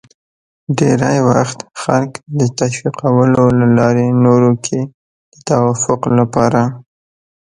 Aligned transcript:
ډېری 0.77 1.17
وخت 1.29 1.59
خلک 1.81 2.11
د 2.39 2.41
تشویقولو 2.59 3.43
له 3.59 3.67
لارې 3.77 4.07
نورو 4.25 4.51
کې 4.65 4.79
د 5.33 5.35
توافق 5.47 6.01
لپاره 6.19 6.61